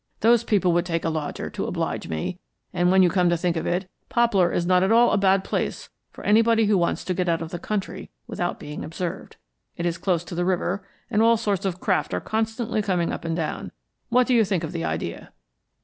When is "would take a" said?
0.73-1.11